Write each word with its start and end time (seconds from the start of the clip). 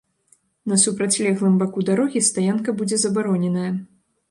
На 0.71 0.77
супрацьлеглым 0.83 1.59
баку 1.61 1.85
дарогі 1.91 2.25
стаянка 2.31 2.77
будзе 2.83 3.03
забароненая. 3.07 3.71